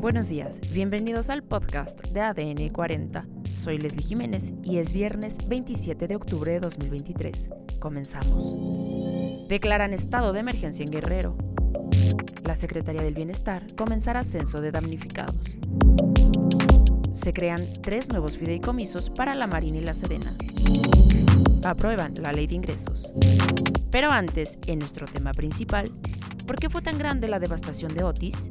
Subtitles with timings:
[0.00, 3.26] Buenos días, bienvenidos al podcast de ADN 40.
[3.54, 7.50] Soy Leslie Jiménez y es viernes 27 de octubre de 2023.
[7.78, 9.46] Comenzamos.
[9.50, 11.36] Declaran estado de emergencia en Guerrero.
[12.44, 15.38] La Secretaría del Bienestar comenzará censo de damnificados.
[17.12, 20.34] Se crean tres nuevos fideicomisos para la Marina y la Sedena.
[21.62, 23.12] Aprueban la ley de ingresos.
[23.90, 25.90] Pero antes, en nuestro tema principal,
[26.46, 28.48] ¿por qué fue tan grande la devastación de Otis?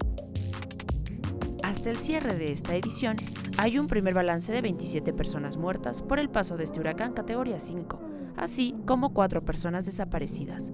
[1.79, 3.15] Hasta el cierre de esta edición,
[3.56, 7.57] hay un primer balance de 27 personas muertas por el paso de este huracán categoría
[7.57, 8.02] 5,
[8.36, 10.74] así como cuatro personas desaparecidas.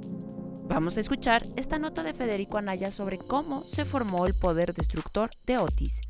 [0.67, 5.29] Vamos a escuchar esta nota de Federico Anaya sobre cómo se formó el poder destructor
[5.45, 6.01] de Otis.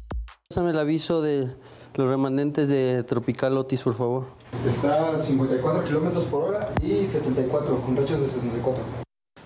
[0.48, 1.54] Pásame el aviso de
[1.96, 4.28] los remanentes de Tropical Otis, por favor.
[4.66, 9.05] Está a 54 kilómetros por hora y 74, con rachas de 74.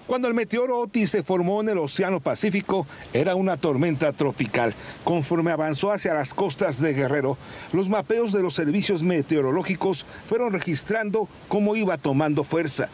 [0.10, 4.74] Cuando el meteoro Otis se formó en el Océano Pacífico, era una tormenta tropical.
[5.04, 7.38] Conforme avanzó hacia las costas de Guerrero,
[7.74, 12.90] los mapeos de los servicios meteorológicos fueron registrando cómo iba tomando fuerza.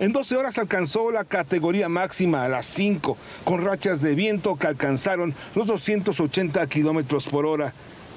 [0.00, 4.66] En 12 horas alcanzó la categoría máxima a las 5, con rachas de viento que
[4.66, 7.74] alcanzaron los 280 kilómetros por hora.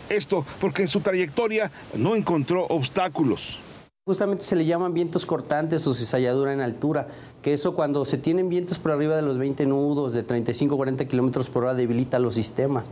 [0.09, 3.59] Esto porque en su trayectoria no encontró obstáculos.
[4.09, 7.09] Justamente se le llaman vientos cortantes o cizalladura en altura,
[7.43, 11.51] que eso cuando se tienen vientos por arriba de los 20 nudos, de 35-40 kilómetros
[11.51, 12.89] por hora, debilita los sistemas.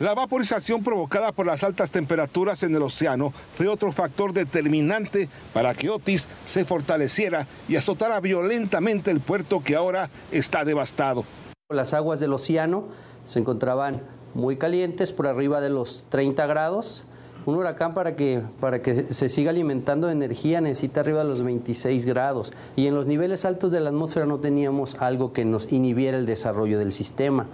[0.00, 5.74] La vaporización provocada por las altas temperaturas en el océano fue otro factor determinante para
[5.74, 11.24] que Otis se fortaleciera y azotara violentamente el puerto que ahora está devastado.
[11.68, 12.88] Las aguas del océano
[13.24, 14.02] se encontraban
[14.32, 17.04] muy calientes, por arriba de los 30 grados,
[17.46, 21.42] un huracán para que, para que se siga alimentando de energía necesita arriba de los
[21.42, 25.72] 26 grados y en los niveles altos de la atmósfera no teníamos algo que nos
[25.72, 27.46] inhibiera el desarrollo del sistema.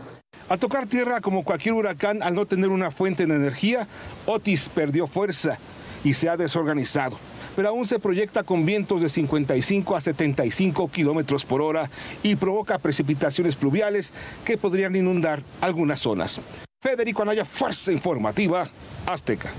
[0.48, 3.86] Al tocar tierra como cualquier huracán, al no tener una fuente de energía,
[4.26, 5.58] Otis perdió fuerza
[6.04, 7.18] y se ha desorganizado.
[7.54, 11.90] Pero aún se proyecta con vientos de 55 a 75 kilómetros por hora
[12.22, 14.12] y provoca precipitaciones pluviales
[14.44, 16.40] que podrían inundar algunas zonas.
[16.82, 18.68] Federico Anaya, Fuerza Informativa
[19.06, 19.52] Azteca.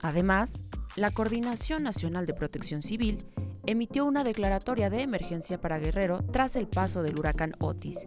[0.00, 0.62] Además,
[0.94, 3.18] la Coordinación Nacional de Protección Civil
[3.66, 8.06] emitió una declaratoria de emergencia para Guerrero tras el paso del huracán Otis.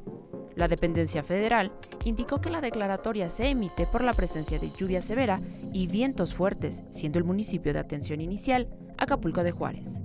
[0.55, 1.73] La dependencia federal
[2.05, 5.41] indicó que la declaratoria se emite por la presencia de lluvia severa
[5.73, 9.99] y vientos fuertes, siendo el municipio de atención inicial Acapulco de Juárez.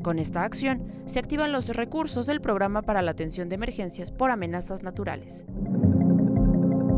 [0.00, 4.30] Con esta acción se activan los recursos del programa para la atención de emergencias por
[4.30, 5.44] amenazas naturales.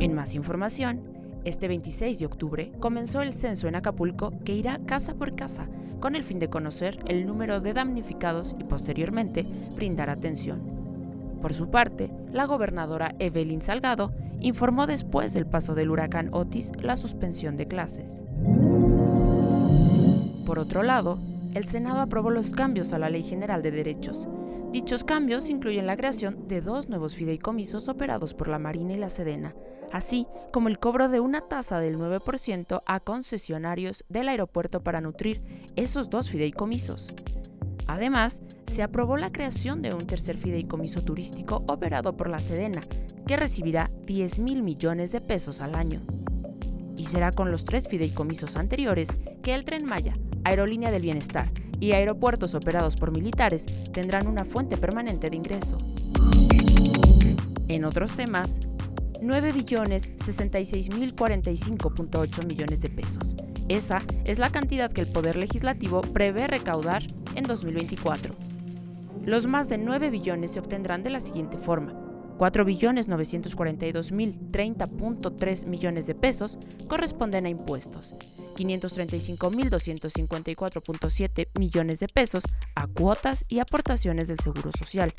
[0.00, 1.00] En más información,
[1.44, 5.69] este 26 de octubre comenzó el censo en Acapulco que irá casa por casa
[6.00, 10.60] con el fin de conocer el número de damnificados y posteriormente brindar atención.
[11.41, 16.97] Por su parte, la gobernadora Evelyn Salgado informó después del paso del huracán Otis la
[16.97, 18.25] suspensión de clases.
[20.44, 21.19] Por otro lado,
[21.55, 24.28] el Senado aprobó los cambios a la Ley General de Derechos,
[24.74, 29.08] Dichos cambios incluyen la creación de dos nuevos fideicomisos operados por la Marina y la
[29.08, 29.54] Sedena,
[29.92, 35.40] así como el cobro de una tasa del 9% a concesionarios del aeropuerto para nutrir
[35.76, 37.14] esos dos fideicomisos.
[37.86, 42.80] Además, se aprobó la creación de un tercer fideicomiso turístico operado por la Sedena,
[43.28, 46.00] que recibirá 10 mil millones de pesos al año.
[46.96, 51.92] Y será con los tres fideicomisos anteriores que el tren Maya, Aerolínea del Bienestar y
[51.92, 55.78] aeropuertos operados por militares tendrán una fuente permanente de ingreso.
[57.68, 58.60] En otros temas,
[59.20, 63.36] 9 billones 66 mil 45.8 millones de pesos.
[63.68, 67.02] Esa es la cantidad que el Poder Legislativo prevé recaudar
[67.34, 68.34] en 2024.
[69.24, 72.03] Los más de 9 billones se obtendrán de la siguiente forma.
[72.36, 76.58] 4 billones 942 mil 30.3 millones de pesos
[76.88, 78.14] corresponden a impuestos,
[78.56, 85.14] 535 mil 254.7 millones de pesos a cuotas y aportaciones del Seguro Social,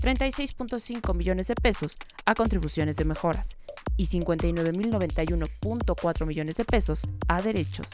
[0.00, 3.58] 36.5 millones de pesos a contribuciones de mejoras
[3.96, 7.86] y 59.091.4 millones de pesos a derechos.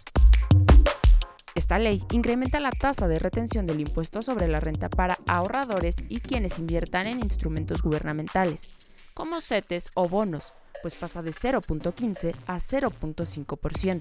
[1.56, 6.20] Esta ley incrementa la tasa de retención del impuesto sobre la renta para ahorradores y
[6.20, 8.68] quienes inviertan en instrumentos gubernamentales,
[9.14, 14.00] como CETES o bonos, pues pasa de 0.15 a 0.5%.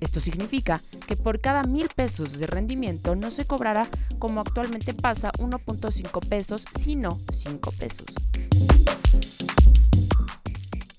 [0.00, 3.86] Esto significa que por cada mil pesos de rendimiento no se cobrará
[4.18, 8.06] como actualmente pasa 1.5 pesos, sino 5 pesos.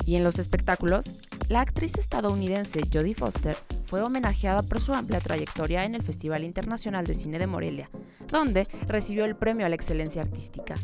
[0.05, 1.15] Y en los espectáculos,
[1.49, 3.57] la actriz estadounidense Jodie Foster
[3.89, 7.89] fue homenajeada por su amplia trayectoria en el Festival Internacional de Cine de Morelia,
[8.27, 10.75] donde recibió el premio a la excelencia artística.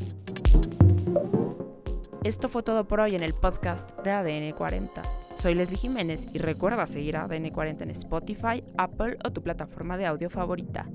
[2.23, 5.03] Esto fue todo por hoy en el podcast de ADN 40.
[5.35, 9.97] Soy Leslie Jiménez y recuerda seguir a ADN 40 en Spotify, Apple o tu plataforma
[9.97, 10.87] de audio favorita.